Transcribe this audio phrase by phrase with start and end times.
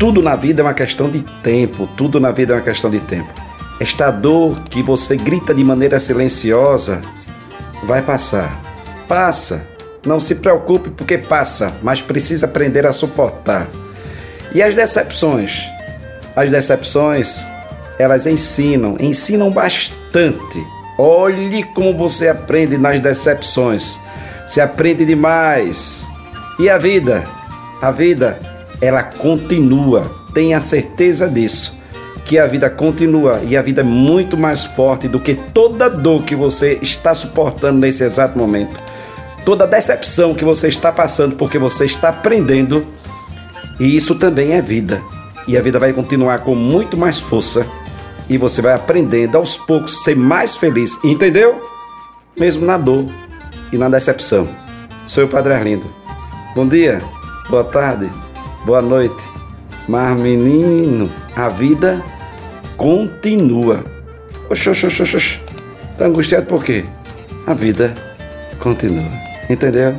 [0.00, 2.98] tudo na vida é uma questão de tempo, tudo na vida é uma questão de
[2.98, 3.32] tempo.
[3.78, 7.00] Esta dor que você grita de maneira silenciosa
[7.84, 8.60] vai passar.
[9.06, 9.64] Passa.
[10.04, 13.68] Não se preocupe porque passa, mas precisa aprender a suportar.
[14.52, 15.62] E as decepções?
[16.34, 17.46] As decepções,
[17.96, 20.66] elas ensinam, ensinam bastante.
[20.98, 24.00] Olhe como você aprende nas decepções.
[24.48, 26.09] Se aprende demais.
[26.60, 27.24] E a vida?
[27.80, 28.38] A vida,
[28.82, 30.10] ela continua.
[30.34, 31.74] Tenha certeza disso.
[32.26, 36.22] Que a vida continua e a vida é muito mais forte do que toda dor
[36.22, 38.78] que você está suportando nesse exato momento.
[39.42, 42.86] Toda decepção que você está passando porque você está aprendendo.
[43.80, 45.00] E isso também é vida.
[45.48, 47.66] E a vida vai continuar com muito mais força
[48.28, 51.62] e você vai aprendendo aos poucos ser mais feliz, entendeu?
[52.38, 53.06] Mesmo na dor
[53.72, 54.46] e na decepção.
[55.06, 55.99] Sou o Padre Arlindo.
[56.52, 56.98] Bom dia,
[57.48, 58.10] boa tarde,
[58.64, 59.22] boa noite.
[59.88, 62.02] Mas, menino, a vida
[62.76, 63.84] continua.
[64.50, 65.38] Oxô, oxô, oxô, oxô.
[65.96, 66.84] Tá angustiado por quê?
[67.46, 67.94] A vida
[68.58, 69.08] continua.
[69.48, 69.94] Entendeu?